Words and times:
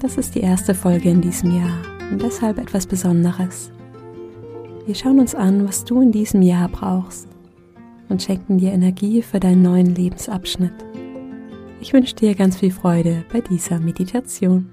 Das 0.00 0.16
ist 0.16 0.36
die 0.36 0.40
erste 0.40 0.74
Folge 0.74 1.10
in 1.10 1.20
diesem 1.20 1.56
Jahr 1.56 1.82
und 2.12 2.22
deshalb 2.22 2.58
etwas 2.58 2.86
Besonderes. 2.86 3.72
Wir 4.86 4.94
schauen 4.94 5.18
uns 5.18 5.34
an, 5.34 5.66
was 5.66 5.84
du 5.84 6.00
in 6.00 6.12
diesem 6.12 6.40
Jahr 6.40 6.68
brauchst 6.68 7.28
und 8.08 8.22
schenken 8.22 8.58
dir 8.58 8.72
Energie 8.72 9.22
für 9.22 9.40
deinen 9.40 9.62
neuen 9.62 9.94
Lebensabschnitt. 9.94 10.72
Ich 11.80 11.92
wünsche 11.92 12.14
dir 12.14 12.36
ganz 12.36 12.58
viel 12.58 12.70
Freude 12.70 13.24
bei 13.32 13.40
dieser 13.40 13.80
Meditation. 13.80 14.70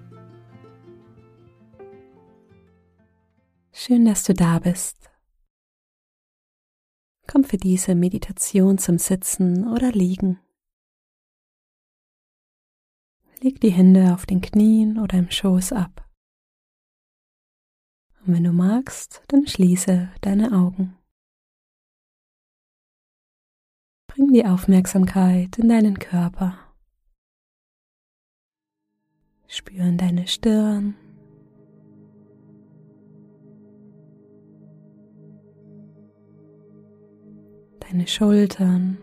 Schön, 3.73 4.05
dass 4.05 4.23
du 4.23 4.33
da 4.35 4.59
bist. 4.59 5.09
Komm 7.27 7.43
für 7.43 7.57
diese 7.57 7.95
Meditation 7.95 8.77
zum 8.77 8.99
Sitzen 8.99 9.67
oder 9.67 9.91
Liegen. 9.91 10.39
Leg 13.41 13.59
die 13.61 13.71
Hände 13.71 14.13
auf 14.13 14.25
den 14.25 14.41
Knien 14.41 14.99
oder 14.99 15.17
im 15.17 15.29
Schoß 15.29 15.73
ab. 15.73 16.09
Und 18.25 18.33
wenn 18.33 18.43
du 18.43 18.51
magst, 18.51 19.21
dann 19.27 19.45
schließe 19.45 20.09
deine 20.21 20.51
Augen. 20.51 20.97
Bring 24.07 24.31
die 24.31 24.45
Aufmerksamkeit 24.45 25.59
in 25.59 25.69
deinen 25.69 25.99
Körper. 25.99 26.57
Spüren 29.47 29.97
deine 29.97 30.27
Stirn. 30.27 30.95
Deine 37.81 38.07
Schultern. 38.07 38.97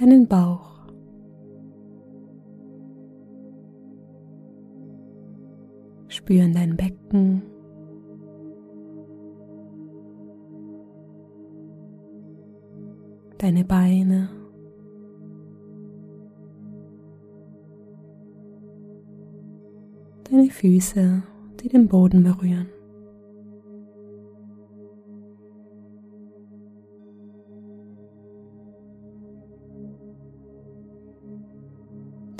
Deinen 0.00 0.26
Bauch. 0.26 0.70
Spüren 6.08 6.52
dein 6.54 6.76
Becken. 6.76 7.42
Deine 13.38 13.64
Beine. 13.64 14.28
Deine 20.30 20.50
Füße, 20.50 21.22
die 21.60 21.68
den 21.68 21.88
Boden 21.88 22.22
berühren. 22.22 22.68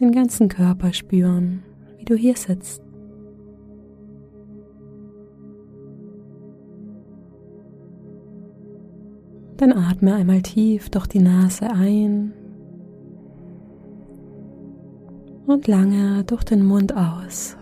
Den 0.01 0.13
ganzen 0.13 0.49
Körper 0.49 0.93
spüren, 0.93 1.63
wie 1.99 2.05
du 2.05 2.15
hier 2.15 2.37
sitzt. 2.37 2.83
Dann 9.59 9.73
atme 9.75 10.15
einmal 10.15 10.41
tief 10.41 10.89
durch 10.89 11.07
die 11.07 11.21
Nase 11.21 11.71
ein 11.71 12.33
und 15.47 15.67
lange 15.67 16.25
durch 16.25 16.45
den 16.45 16.65
Mund 16.65 16.97
aus. 16.97 17.59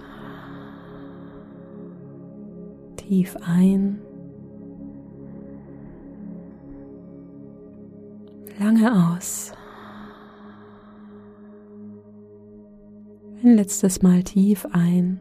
Tief 2.96 3.36
ein. 3.44 3.98
Lange 8.60 9.16
aus. 9.16 9.57
Ein 13.48 13.56
letztes 13.56 14.02
Mal 14.02 14.22
tief 14.24 14.66
ein. 14.72 15.20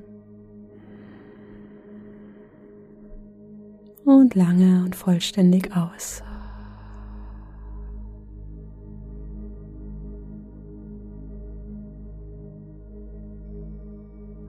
Und 4.04 4.36
lange 4.36 4.84
und 4.84 4.98
vollständig 4.98 5.74
aus. 5.74 6.22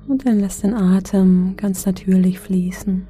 Und 0.08 0.26
dann 0.26 0.40
lass 0.40 0.62
den 0.62 0.74
Atem 0.74 1.54
ganz 1.56 1.86
natürlich 1.86 2.40
fließen. 2.40 3.06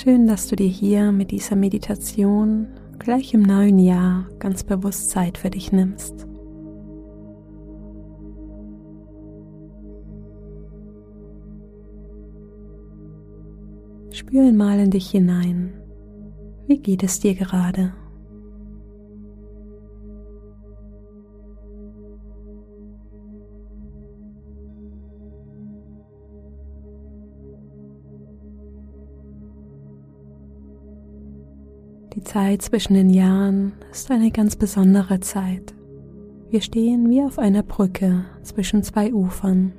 Schön, 0.00 0.28
dass 0.28 0.46
du 0.46 0.54
dir 0.54 0.68
hier 0.68 1.10
mit 1.10 1.32
dieser 1.32 1.56
Meditation 1.56 2.68
gleich 3.00 3.34
im 3.34 3.42
neuen 3.42 3.80
Jahr 3.80 4.28
ganz 4.38 4.62
bewusst 4.62 5.10
Zeit 5.10 5.36
für 5.36 5.50
dich 5.50 5.72
nimmst. 5.72 6.24
Spür 14.12 14.42
einmal 14.46 14.78
in 14.78 14.92
dich 14.92 15.10
hinein. 15.10 15.72
Wie 16.68 16.78
geht 16.78 17.02
es 17.02 17.18
dir 17.18 17.34
gerade? 17.34 17.92
Zeit 32.28 32.60
zwischen 32.60 32.92
den 32.92 33.08
Jahren 33.08 33.72
ist 33.90 34.10
eine 34.10 34.30
ganz 34.30 34.54
besondere 34.54 35.18
Zeit. 35.20 35.74
Wir 36.50 36.60
stehen 36.60 37.08
wie 37.08 37.22
auf 37.22 37.38
einer 37.38 37.62
Brücke 37.62 38.26
zwischen 38.42 38.82
zwei 38.82 39.14
Ufern. 39.14 39.72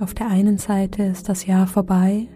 Auf 0.00 0.14
der 0.14 0.26
einen 0.26 0.58
Seite 0.58 1.04
ist 1.04 1.28
das 1.28 1.46
Jahr 1.46 1.68
vorbei, 1.68 2.26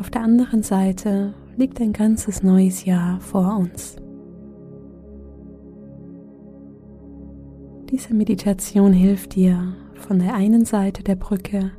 auf 0.00 0.10
der 0.10 0.22
anderen 0.22 0.64
Seite 0.64 1.34
liegt 1.56 1.80
ein 1.80 1.92
ganzes 1.92 2.42
neues 2.42 2.84
Jahr 2.84 3.20
vor 3.20 3.56
uns. 3.56 3.96
Diese 7.90 8.12
Meditation 8.12 8.92
hilft 8.92 9.36
dir, 9.36 9.72
von 9.94 10.18
der 10.18 10.34
einen 10.34 10.64
Seite 10.64 11.04
der 11.04 11.16
Brücke 11.16 11.70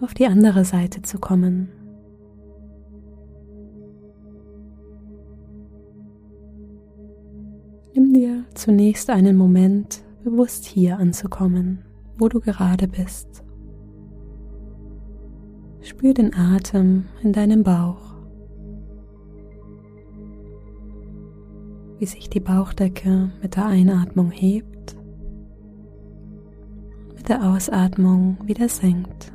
auf 0.00 0.14
die 0.14 0.26
andere 0.26 0.64
Seite 0.64 1.02
zu 1.02 1.18
kommen 1.18 1.68
zunächst 8.56 9.10
einen 9.10 9.36
Moment, 9.36 10.02
bewusst 10.24 10.64
hier 10.64 10.98
anzukommen, 10.98 11.84
wo 12.18 12.28
du 12.28 12.40
gerade 12.40 12.88
bist. 12.88 13.44
Spür 15.80 16.14
den 16.14 16.34
Atem 16.34 17.04
in 17.22 17.32
deinem 17.32 17.62
Bauch, 17.62 18.14
wie 21.98 22.06
sich 22.06 22.28
die 22.28 22.40
Bauchdecke 22.40 23.30
mit 23.40 23.56
der 23.56 23.66
Einatmung 23.66 24.30
hebt, 24.30 24.96
mit 27.14 27.28
der 27.28 27.44
Ausatmung 27.44 28.36
wieder 28.44 28.68
senkt. 28.68 29.32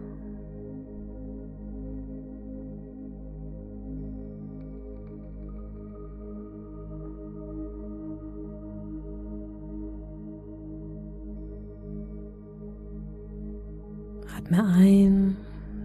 Atme 14.44 14.64
ein, 14.66 15.38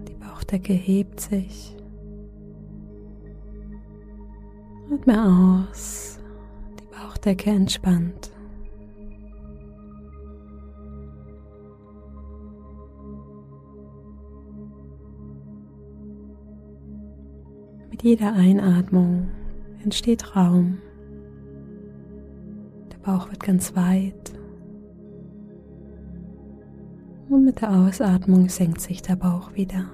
die 0.09 0.15
Bauchdecke 0.15 0.73
hebt 0.73 1.21
sich. 1.21 1.77
Atme 4.93 5.67
aus, 5.71 6.19
die 6.81 6.87
Bauchdecke 6.87 7.51
entspannt. 7.51 8.33
Mit 17.91 18.03
jeder 18.03 18.33
Einatmung 18.33 19.29
entsteht 19.85 20.35
Raum. 20.35 20.79
Der 22.91 22.99
Bauch 22.99 23.29
wird 23.31 23.43
ganz 23.43 23.77
weit. 23.77 24.36
Und 27.29 27.45
mit 27.45 27.61
der 27.61 27.73
Ausatmung 27.73 28.49
senkt 28.49 28.81
sich 28.81 29.03
der 29.03 29.17
Bauch 29.17 29.55
wieder. 29.55 29.87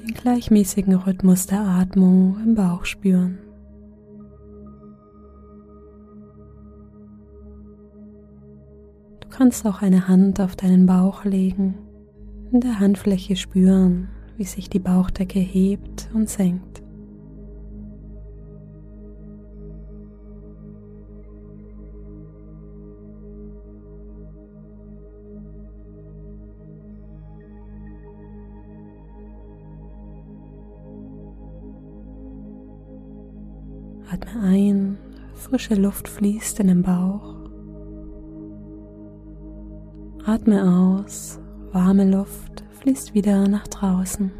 Den 0.00 0.14
gleichmäßigen 0.14 0.94
Rhythmus 0.94 1.46
der 1.46 1.60
Atmung 1.60 2.36
im 2.44 2.54
Bauch 2.54 2.84
spüren. 2.84 3.38
kannst 9.42 9.66
auch 9.66 9.82
eine 9.82 10.06
Hand 10.06 10.40
auf 10.40 10.54
deinen 10.54 10.86
Bauch 10.86 11.24
legen, 11.24 11.74
in 12.52 12.60
der 12.60 12.78
Handfläche 12.78 13.34
spüren, 13.34 14.08
wie 14.42 14.46
sich 14.46 14.68
die 14.68 14.80
Bauchdecke 14.80 15.38
hebt 15.38 16.10
und 16.14 16.28
senkt. 16.28 16.82
Atme 34.10 34.42
ein, 34.42 34.98
frische 35.34 35.76
Luft 35.76 36.08
fließt 36.08 36.58
in 36.58 36.66
den 36.66 36.82
Bauch. 36.82 37.36
Atme 40.26 40.64
aus, 40.64 41.38
warme 41.70 42.10
Luft 42.10 42.51
fließt 42.82 43.14
wieder 43.14 43.46
nach 43.46 43.68
draußen. 43.68 44.32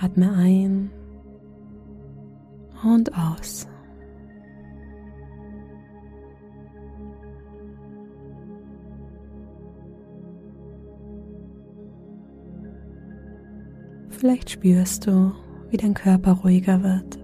Atme 0.00 0.32
ein 0.32 0.90
und 2.82 3.12
aus. 3.14 3.68
Vielleicht 14.18 14.50
spürst 14.50 15.06
du, 15.06 15.30
wie 15.70 15.76
dein 15.76 15.94
Körper 15.94 16.32
ruhiger 16.32 16.82
wird. 16.82 17.20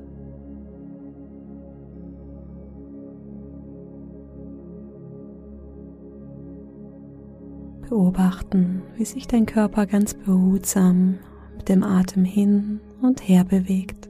Beobachten, 7.88 8.82
wie 8.96 9.04
sich 9.04 9.26
dein 9.26 9.44
Körper 9.44 9.86
ganz 9.86 10.14
behutsam 10.14 11.18
mit 11.56 11.68
dem 11.68 11.82
Atem 11.82 12.24
hin 12.24 12.78
und 13.02 13.28
her 13.28 13.42
bewegt. 13.42 14.03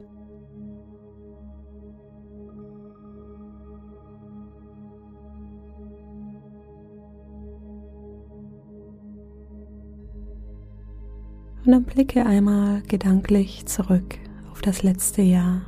Und 11.65 11.71
dann 11.71 11.83
blicke 11.83 12.23
einmal 12.23 12.83
gedanklich 12.83 13.65
zurück 13.65 14.19
auf 14.51 14.61
das 14.61 14.83
letzte 14.83 15.23
Jahr. 15.23 15.63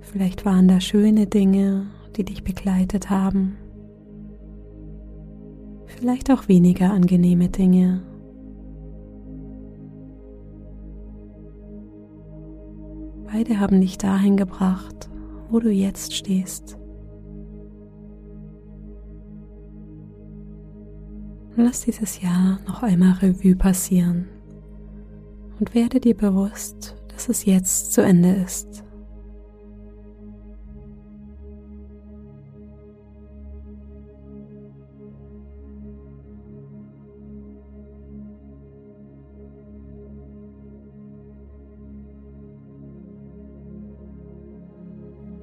Vielleicht 0.00 0.44
waren 0.44 0.66
da 0.66 0.80
schöne 0.80 1.28
Dinge, 1.28 1.86
die 2.16 2.24
dich 2.24 2.42
begleitet 2.42 3.10
haben. 3.10 3.56
Vielleicht 5.86 6.32
auch 6.32 6.48
weniger 6.48 6.90
angenehme 6.92 7.48
Dinge. 7.48 8.02
Beide 13.32 13.60
haben 13.60 13.80
dich 13.80 13.98
dahin 13.98 14.36
gebracht, 14.36 15.08
wo 15.48 15.60
du 15.60 15.70
jetzt 15.70 16.12
stehst. 16.12 16.79
Lass 21.62 21.82
dieses 21.82 22.22
Jahr 22.22 22.58
noch 22.66 22.82
einmal 22.82 23.12
Revue 23.20 23.54
passieren 23.54 24.26
und 25.58 25.74
werde 25.74 26.00
dir 26.00 26.16
bewusst, 26.16 26.96
dass 27.08 27.28
es 27.28 27.44
jetzt 27.44 27.92
zu 27.92 28.00
Ende 28.00 28.30
ist. 28.30 28.82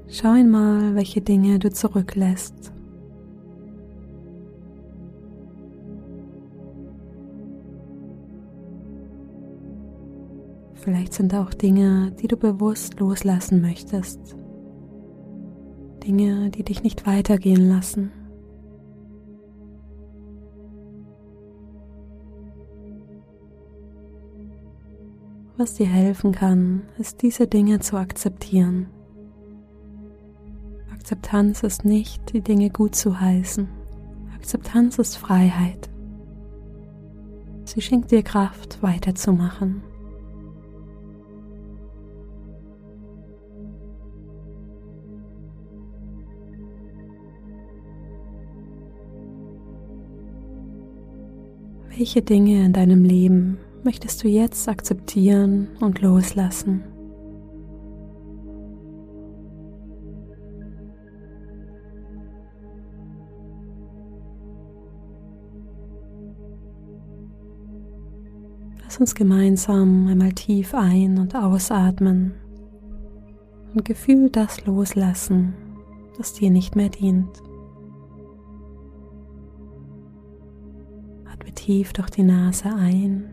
Schau 0.10 0.32
einmal, 0.32 0.96
welche 0.96 1.22
Dinge 1.22 1.60
du 1.60 1.70
zurücklässt 1.70 2.74
Vielleicht 10.88 11.14
sind 11.14 11.36
auch 11.36 11.54
Dinge, 11.54 12.14
die 12.14 12.30
du 12.30 12.38
bewusst 12.38 13.02
loslassen 13.02 13.60
möchtest. 13.60 14.38
Dinge, 16.02 16.50
die 16.50 16.64
dich 16.64 16.82
nicht 16.82 17.06
weitergehen 17.06 17.68
lassen. 17.68 18.10
Was 25.58 25.74
dir 25.74 25.88
helfen 25.88 26.32
kann, 26.32 26.84
ist 26.98 27.22
diese 27.22 27.48
Dinge 27.48 27.82
zu 27.82 27.98
akzeptieren. 27.98 28.88
Akzeptanz 30.94 31.64
ist 31.64 31.84
nicht, 31.84 32.32
die 32.32 32.40
Dinge 32.40 32.70
gut 32.70 32.96
zu 32.96 33.20
heißen. 33.20 33.68
Akzeptanz 34.36 35.00
ist 35.00 35.18
Freiheit. 35.18 35.90
Sie 37.66 37.82
schenkt 37.82 38.12
dir 38.12 38.24
Kraft, 38.24 38.82
weiterzumachen. 38.82 39.84
Welche 51.98 52.22
Dinge 52.22 52.64
in 52.64 52.74
deinem 52.74 53.04
Leben 53.04 53.58
möchtest 53.84 54.24
du 54.24 54.28
jetzt 54.28 54.70
akzeptieren 54.70 55.70
und 55.80 56.00
loslassen? 56.00 56.84
Lass 68.84 69.00
uns 69.00 69.16
gemeinsam 69.16 70.06
einmal 70.06 70.34
tief 70.34 70.76
ein- 70.76 71.18
und 71.18 71.36
ausatmen 71.36 72.36
und 73.74 73.86
gefühl 73.86 74.30
das 74.30 74.64
loslassen, 74.68 75.56
das 76.16 76.34
dir 76.34 76.52
nicht 76.52 76.76
mehr 76.76 76.90
dient. 76.90 77.47
Tief 81.58 81.92
durch 81.92 82.10
die 82.12 82.24
Nase 82.24 82.70
ein 82.70 83.30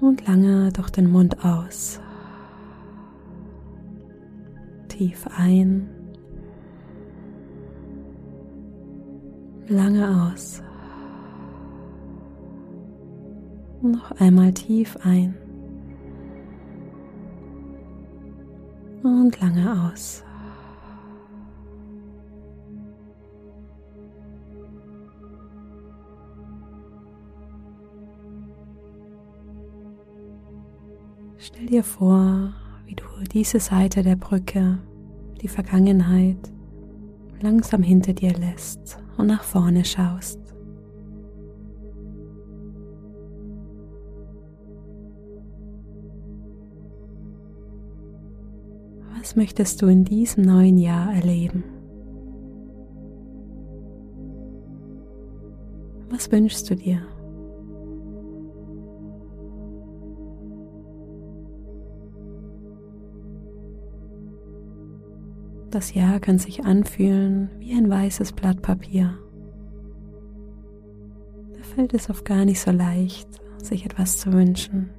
und 0.00 0.26
lange 0.26 0.70
durch 0.72 0.90
den 0.90 1.10
Mund 1.10 1.44
aus. 1.44 2.00
Tief 4.88 5.26
ein, 5.36 5.88
lange 9.68 10.32
aus. 10.32 10.62
Noch 13.80 14.10
einmal 14.20 14.52
tief 14.52 14.96
ein 15.02 15.34
und 19.02 19.40
lange 19.40 19.90
aus. 19.90 20.24
Dir 31.68 31.84
vor, 31.84 32.54
wie 32.86 32.94
du 32.94 33.04
diese 33.30 33.60
Seite 33.60 34.02
der 34.02 34.16
Brücke, 34.16 34.78
die 35.42 35.48
Vergangenheit, 35.48 36.50
langsam 37.42 37.82
hinter 37.82 38.14
dir 38.14 38.32
lässt 38.32 38.98
und 39.18 39.26
nach 39.26 39.42
vorne 39.42 39.84
schaust. 39.84 40.40
Was 49.18 49.36
möchtest 49.36 49.82
du 49.82 49.88
in 49.88 50.04
diesem 50.04 50.44
neuen 50.44 50.78
Jahr 50.78 51.12
erleben? 51.12 51.64
Was 56.08 56.32
wünschst 56.32 56.70
du 56.70 56.76
dir? 56.76 57.02
Das 65.78 65.94
Jahr 65.94 66.18
kann 66.18 66.40
sich 66.40 66.64
anfühlen 66.64 67.50
wie 67.60 67.72
ein 67.72 67.88
weißes 67.88 68.32
Blatt 68.32 68.62
Papier. 68.62 69.16
Da 71.52 71.62
fällt 71.62 71.94
es 71.94 72.10
oft 72.10 72.24
gar 72.24 72.44
nicht 72.44 72.58
so 72.58 72.72
leicht, 72.72 73.28
sich 73.62 73.84
etwas 73.84 74.16
zu 74.16 74.32
wünschen. 74.32 74.90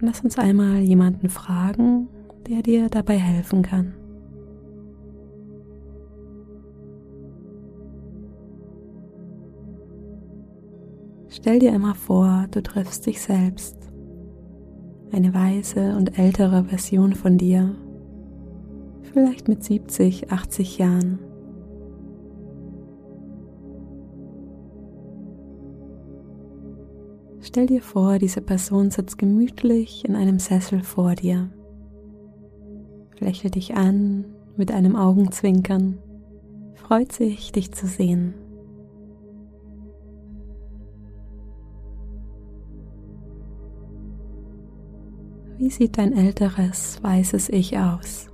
Lass 0.00 0.22
uns 0.22 0.38
einmal 0.38 0.78
jemanden 0.78 1.28
fragen, 1.28 2.08
der 2.48 2.62
dir 2.62 2.88
dabei 2.88 3.18
helfen 3.18 3.60
kann. 3.60 3.92
Stell 11.28 11.58
dir 11.58 11.74
immer 11.74 11.94
vor, 11.94 12.46
du 12.50 12.62
triffst 12.62 13.04
dich 13.04 13.20
selbst 13.20 13.87
eine 15.12 15.34
weise 15.34 15.96
und 15.96 16.18
ältere 16.18 16.64
Version 16.64 17.14
von 17.14 17.38
dir, 17.38 17.74
vielleicht 19.02 19.48
mit 19.48 19.64
70, 19.64 20.30
80 20.30 20.78
Jahren. 20.78 21.18
Stell 27.40 27.66
dir 27.66 27.80
vor, 27.80 28.18
diese 28.18 28.42
Person 28.42 28.90
sitzt 28.90 29.16
gemütlich 29.18 30.04
in 30.04 30.16
einem 30.16 30.38
Sessel 30.38 30.82
vor 30.82 31.14
dir, 31.14 31.48
lächelt 33.18 33.54
dich 33.54 33.74
an 33.74 34.26
mit 34.56 34.70
einem 34.70 34.96
Augenzwinkern, 34.96 35.98
freut 36.74 37.12
sich, 37.12 37.52
dich 37.52 37.72
zu 37.72 37.86
sehen. 37.86 38.34
Wie 45.58 45.70
sieht 45.70 45.98
dein 45.98 46.12
älteres, 46.12 47.02
weißes 47.02 47.48
Ich 47.48 47.76
aus? 47.76 48.30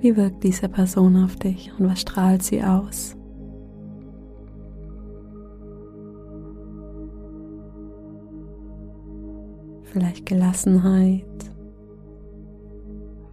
Wie 0.00 0.16
wirkt 0.16 0.44
diese 0.44 0.68
Person 0.68 1.16
auf 1.16 1.34
dich 1.34 1.72
und 1.76 1.88
was 1.88 2.02
strahlt 2.02 2.44
sie 2.44 2.62
aus? 2.62 3.16
Vielleicht 9.82 10.24
Gelassenheit, 10.24 11.24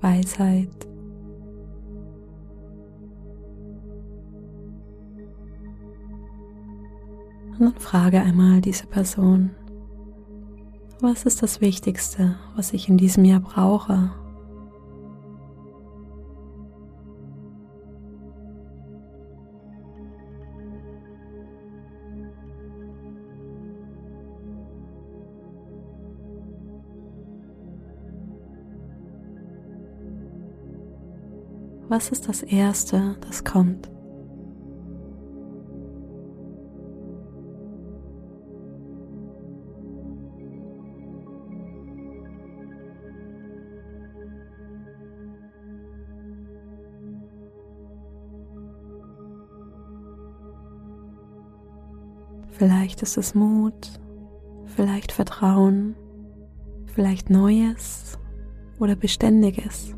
Weisheit, 0.02 0.91
und 7.68 7.82
frage 7.82 8.22
einmal 8.22 8.62
diese 8.62 8.88
Person, 8.88 9.52
was 11.00 11.26
ist 11.26 11.42
das 11.42 11.62
Wichtigste, 11.62 12.36
was 12.56 12.74
ich 12.74 12.88
in 12.88 12.98
diesem 12.98 13.26
Jahr 13.26 13.40
brauche? 13.40 14.12
Was 31.90 32.10
ist 32.10 32.30
das 32.30 32.42
Erste, 32.42 33.18
das 33.28 33.44
kommt? 33.44 33.92
Vielleicht 52.62 53.02
ist 53.02 53.18
es 53.18 53.34
Mut, 53.34 54.00
vielleicht 54.68 55.12
Vertrauen, 55.12 55.96
vielleicht 56.94 57.32
Neues 57.32 58.20
oder 58.78 58.96
Beständiges. 58.96 59.96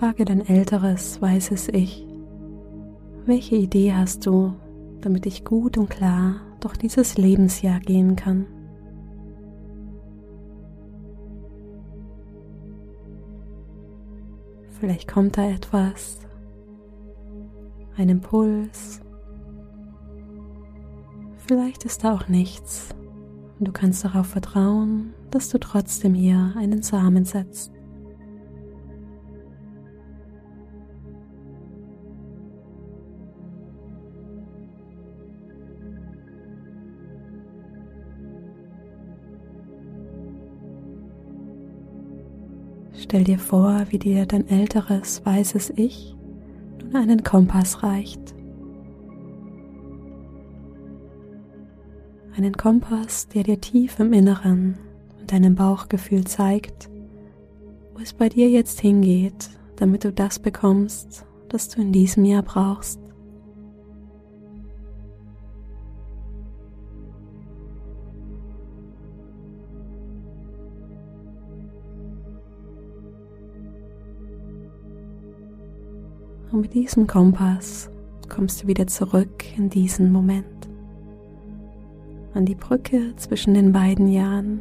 Frage 0.00 0.24
dein 0.24 0.40
älteres, 0.40 1.20
weißes 1.20 1.68
Ich, 1.68 2.06
welche 3.26 3.56
Idee 3.56 3.92
hast 3.92 4.24
du, 4.24 4.54
damit 5.02 5.26
ich 5.26 5.44
gut 5.44 5.76
und 5.76 5.90
klar 5.90 6.36
durch 6.60 6.78
dieses 6.78 7.18
Lebensjahr 7.18 7.80
gehen 7.80 8.16
kann? 8.16 8.46
Vielleicht 14.70 15.06
kommt 15.06 15.36
da 15.36 15.50
etwas, 15.50 16.20
ein 17.98 18.08
Impuls, 18.08 19.02
vielleicht 21.46 21.84
ist 21.84 22.04
da 22.04 22.14
auch 22.14 22.26
nichts 22.26 22.88
und 23.58 23.68
du 23.68 23.72
kannst 23.72 24.02
darauf 24.02 24.28
vertrauen, 24.28 25.12
dass 25.30 25.50
du 25.50 25.58
trotzdem 25.58 26.14
hier 26.14 26.54
einen 26.56 26.80
Samen 26.80 27.26
setzt. 27.26 27.79
Stell 43.10 43.24
dir 43.24 43.40
vor, 43.40 43.86
wie 43.88 43.98
dir 43.98 44.24
dein 44.24 44.46
älteres, 44.46 45.26
weißes 45.26 45.72
Ich 45.74 46.14
nun 46.80 46.94
einen 46.94 47.24
Kompass 47.24 47.82
reicht. 47.82 48.20
Einen 52.36 52.52
Kompass, 52.52 53.26
der 53.26 53.42
dir 53.42 53.60
tief 53.60 53.98
im 53.98 54.12
Inneren 54.12 54.78
und 55.18 55.32
deinem 55.32 55.56
Bauchgefühl 55.56 56.22
zeigt, 56.22 56.88
wo 57.94 58.00
es 58.00 58.12
bei 58.12 58.28
dir 58.28 58.48
jetzt 58.48 58.78
hingeht, 58.78 59.50
damit 59.74 60.04
du 60.04 60.12
das 60.12 60.38
bekommst, 60.38 61.26
das 61.48 61.68
du 61.68 61.80
in 61.80 61.90
diesem 61.90 62.24
Jahr 62.24 62.44
brauchst. 62.44 63.00
Und 76.60 76.64
mit 76.64 76.74
diesem 76.74 77.06
Kompass 77.06 77.88
kommst 78.28 78.62
du 78.62 78.66
wieder 78.66 78.86
zurück 78.86 79.44
in 79.56 79.70
diesen 79.70 80.12
Moment. 80.12 80.68
An 82.34 82.44
die 82.44 82.54
Brücke 82.54 83.16
zwischen 83.16 83.54
den 83.54 83.72
beiden 83.72 84.08
Jahren. 84.08 84.60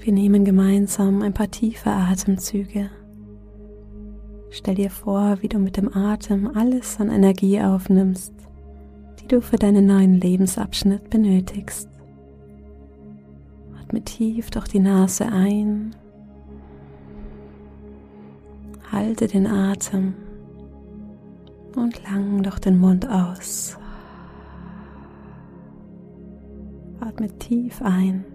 Wir 0.00 0.12
nehmen 0.12 0.44
gemeinsam 0.44 1.22
ein 1.22 1.32
paar 1.32 1.52
tiefe 1.52 1.90
Atemzüge. 1.90 2.90
Stell 4.60 4.74
dir 4.74 4.90
vor, 4.90 5.38
wie 5.40 5.48
du 5.48 5.58
mit 5.58 5.78
dem 5.78 5.96
Atem 5.96 6.50
alles 6.54 7.00
an 7.00 7.08
Energie 7.08 7.62
aufnimmst, 7.62 8.34
die 9.18 9.26
du 9.26 9.40
für 9.40 9.56
deinen 9.56 9.86
neuen 9.86 10.20
Lebensabschnitt 10.20 11.08
benötigst. 11.08 11.88
Atme 13.80 14.02
tief 14.02 14.50
durch 14.50 14.68
die 14.68 14.80
Nase 14.80 15.24
ein. 15.32 15.96
Halte 18.92 19.28
den 19.28 19.46
Atem 19.46 20.12
und 21.74 22.02
lang 22.04 22.42
durch 22.42 22.58
den 22.58 22.78
Mund 22.78 23.08
aus. 23.08 23.78
Atme 27.00 27.28
tief 27.38 27.80
ein. 27.80 28.26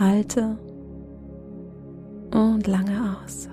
Halte 0.00 0.58
und 2.58 2.66
lange 2.66 3.16
aus. 3.22 3.48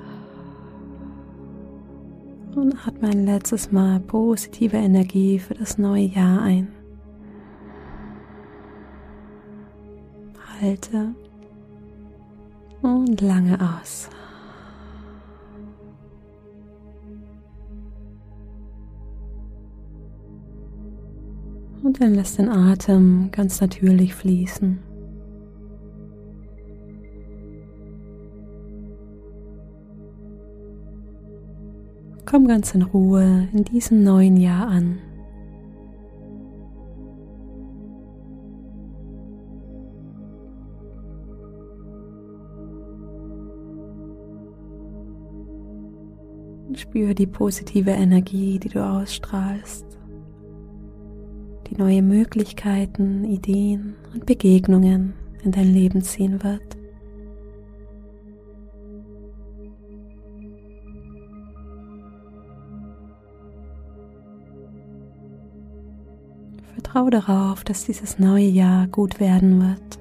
Und 2.56 2.76
atme 2.88 3.10
ein 3.10 3.26
letztes 3.26 3.72
Mal 3.72 4.00
positive 4.00 4.78
Energie 4.78 5.38
für 5.38 5.54
das 5.54 5.78
neue 5.78 6.06
Jahr 6.06 6.42
ein. 6.42 6.70
Halte 10.60 11.14
und 12.82 13.22
lange 13.22 13.60
aus. 13.60 14.10
Und 21.84 22.02
dann 22.02 22.16
lässt 22.16 22.40
den 22.40 22.50
Atem 22.50 23.30
ganz 23.32 23.62
natürlich 23.62 24.16
fließen. 24.16 24.95
Komm 32.36 32.50
ganz 32.50 32.75
in 32.75 32.82
Ruhe 32.82 33.48
in 33.54 33.63
diesem 33.63 34.04
neuen 34.04 34.36
Jahr 34.36 34.68
an. 34.68 34.98
Und 46.68 46.77
spüre 46.77 47.15
die 47.15 47.25
positive 47.25 47.92
Energie, 47.92 48.60
die 48.60 48.68
du 48.68 48.86
ausstrahlst 48.86 49.86
die 51.70 51.77
neue 51.77 52.01
Möglichkeiten, 52.01 53.24
Ideen 53.24 53.96
und 54.13 54.25
Begegnungen 54.25 55.13
in 55.42 55.54
dein 55.54 55.74
Leben 55.74 56.01
ziehen 56.01 56.44
wird. 56.44 56.85
Vertraue 66.75 67.10
darauf, 67.10 67.63
dass 67.63 67.86
dieses 67.86 68.20
neue 68.20 68.46
Jahr 68.46 68.88
gut 68.88 69.20
werden 69.20 69.60
wird. 69.60 70.00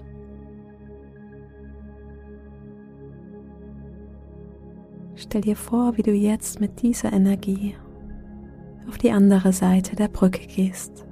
Stell 5.17 5.41
dir 5.41 5.57
vor, 5.57 5.97
wie 5.97 6.03
du 6.03 6.13
jetzt 6.13 6.61
mit 6.61 6.83
dieser 6.83 7.13
Energie 7.13 7.75
auf 8.87 8.99
die 8.99 9.11
andere 9.11 9.53
Seite 9.53 9.97
der 9.97 10.09
Brücke 10.09 10.47
gehst 10.47 11.07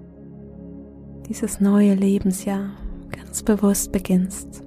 dieses 1.32 1.60
neue 1.60 1.94
Lebensjahr 1.94 2.72
ganz 3.10 3.42
bewusst 3.42 3.90
beginnst. 3.90 4.62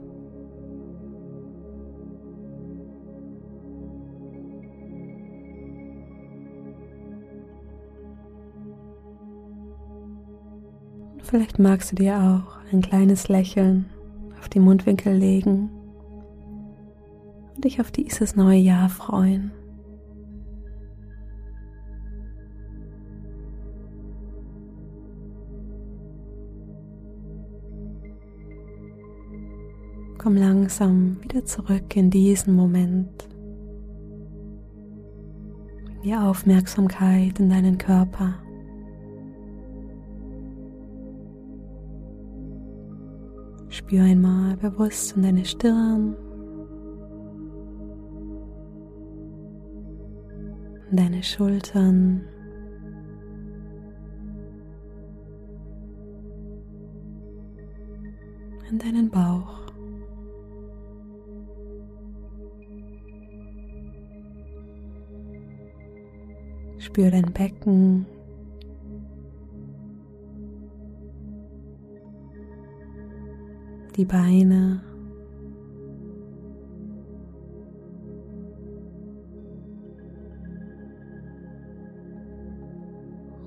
Vielleicht 11.36 11.60
magst 11.60 11.92
du 11.92 11.98
dir 11.98 12.16
auch 12.16 12.72
ein 12.72 12.80
kleines 12.80 13.28
Lächeln 13.28 13.90
auf 14.40 14.48
die 14.48 14.62
Mundwinkel 14.62 15.14
legen 15.14 15.70
und 17.54 17.66
dich 17.66 17.82
auf 17.82 17.92
dieses 17.92 18.38
neue 18.38 18.58
Jahr 18.58 18.88
freuen. 18.88 19.52
Komm 30.18 30.38
langsam 30.38 31.18
wieder 31.22 31.44
zurück 31.44 31.98
in 31.98 32.10
diesen 32.10 32.56
Moment. 32.56 33.28
Bring 35.84 36.02
die 36.02 36.16
Aufmerksamkeit 36.16 37.42
in 37.42 37.50
deinen 37.50 37.78
Körper. 37.78 38.36
Spür 43.86 44.02
einmal 44.02 44.58
bewusst 44.58 45.16
in 45.16 45.22
deine 45.22 45.46
Stirn, 45.46 46.16
in 50.90 50.98
deine 50.98 51.22
Schultern, 51.22 52.28
in 58.72 58.80
deinen 58.80 59.12
Bauch. 59.12 59.68
Spür 66.80 67.12
dein 67.12 67.32
Becken. 67.32 68.08
Die 73.96 74.06
Beine. 74.06 74.82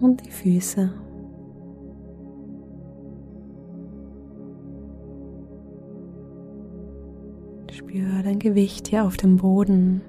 Und 0.01 0.25
die 0.25 0.31
Füße. 0.31 0.93
Spür 7.71 8.23
dein 8.23 8.39
Gewicht 8.39 8.89
hier 8.89 9.05
auf 9.05 9.17
dem 9.17 9.37
Boden 9.37 10.01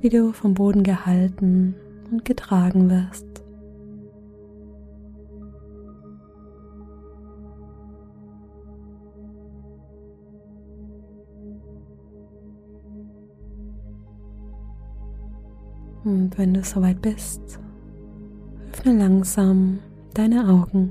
wie 0.00 0.08
du 0.08 0.32
vom 0.32 0.54
Boden 0.54 0.82
gehalten 0.82 1.74
und 2.10 2.24
getragen 2.24 2.90
wirst. 2.90 3.39
Und 16.10 16.36
wenn 16.38 16.52
du 16.52 16.64
soweit 16.64 17.00
bist, 17.00 17.60
öffne 18.72 18.98
langsam 18.98 19.78
deine 20.12 20.48
Augen. 20.48 20.90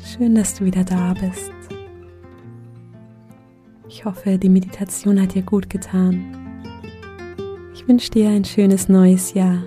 Schön, 0.00 0.34
dass 0.34 0.56
du 0.56 0.64
wieder 0.64 0.82
da 0.82 1.14
bist. 1.14 1.52
Ich 3.88 4.04
hoffe, 4.04 4.36
die 4.36 4.48
Meditation 4.48 5.22
hat 5.22 5.36
dir 5.36 5.42
gut 5.42 5.70
getan. 5.70 6.24
Ich 7.72 7.86
wünsche 7.86 8.10
dir 8.10 8.30
ein 8.30 8.44
schönes 8.44 8.88
neues 8.88 9.34
Jahr. 9.34 9.62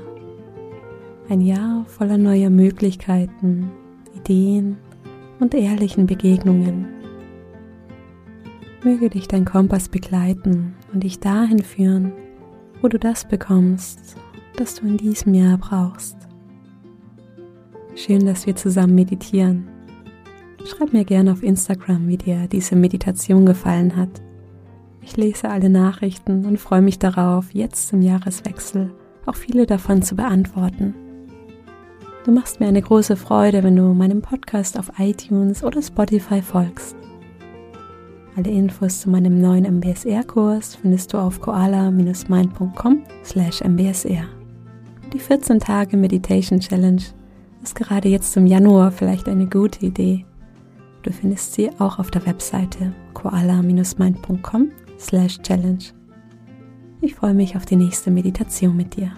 Ein 1.27 1.41
Jahr 1.41 1.85
voller 1.87 2.19
neuer 2.19 2.51
Möglichkeiten, 2.51 3.71
Ideen 4.15 4.77
und 5.39 5.55
ehrlichen 5.55 6.05
Begegnungen. 6.05 6.85
Möge 8.83 9.09
dich 9.09 9.27
dein 9.27 9.43
Kompass 9.43 9.89
begleiten 9.89 10.75
und 10.93 11.03
dich 11.03 11.19
dahin 11.19 11.63
führen, 11.63 12.13
wo 12.79 12.89
du 12.89 12.99
das 12.99 13.27
bekommst, 13.27 14.17
das 14.57 14.75
du 14.75 14.85
in 14.85 14.97
diesem 14.97 15.33
Jahr 15.33 15.57
brauchst. 15.57 16.15
Schön, 17.95 18.27
dass 18.27 18.45
wir 18.45 18.55
zusammen 18.55 18.93
meditieren. 18.93 19.67
Schreib 20.63 20.93
mir 20.93 21.05
gerne 21.05 21.31
auf 21.31 21.41
Instagram, 21.41 22.07
wie 22.07 22.17
dir 22.17 22.47
diese 22.47 22.75
Meditation 22.75 23.47
gefallen 23.47 23.95
hat. 23.95 24.21
Ich 25.01 25.17
lese 25.17 25.49
alle 25.49 25.71
Nachrichten 25.71 26.45
und 26.45 26.59
freue 26.59 26.83
mich 26.83 26.99
darauf, 26.99 27.51
jetzt 27.51 27.87
zum 27.87 28.03
Jahreswechsel 28.03 28.91
auch 29.25 29.35
viele 29.35 29.65
davon 29.65 30.03
zu 30.03 30.15
beantworten. 30.15 30.93
Du 32.25 32.31
machst 32.31 32.59
mir 32.59 32.65
eine 32.65 32.81
große 32.81 33.17
Freude, 33.17 33.61
wenn 33.61 33.75
du 33.75 33.83
meinem 33.93 34.23
Podcast 34.23 34.79
auf 34.79 34.91
iTunes 34.97 35.63
oder 35.63 35.79
Spotify 35.79 36.41
folgst. 36.41 36.95
Alle 38.35 38.49
Infos 38.49 39.01
zu 39.01 39.11
meinem 39.11 39.39
neuen 39.39 39.63
MBSR-Kurs 39.77 40.73
findest 40.73 41.13
du 41.13 41.19
auf 41.19 41.39
koala-mind.com 41.39 43.03
slash 43.23 43.61
mbsr. 43.61 44.25
Die 45.13 45.19
14 45.19 45.59
Tage 45.59 45.97
Meditation 45.97 46.59
Challenge 46.59 47.03
ist 47.61 47.75
gerade 47.75 48.09
jetzt 48.09 48.33
zum 48.33 48.47
Januar 48.47 48.91
vielleicht 48.91 49.27
eine 49.27 49.45
gute 49.45 49.85
Idee. 49.85 50.25
Du 51.03 51.11
findest 51.11 51.53
sie 51.53 51.69
auch 51.77 51.99
auf 51.99 52.09
der 52.09 52.25
Webseite 52.25 52.91
koala-mind.com 53.13 54.71
slash 54.97 55.39
challenge. 55.43 55.93
Ich 57.01 57.13
freue 57.13 57.35
mich 57.35 57.55
auf 57.55 57.67
die 57.67 57.75
nächste 57.75 58.09
Meditation 58.09 58.75
mit 58.75 58.95
dir. 58.95 59.11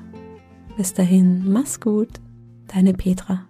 Bis 0.76 0.94
dahin, 0.94 1.50
mach's 1.50 1.80
gut, 1.80 2.10
deine 2.68 2.94
Petra. 2.94 3.48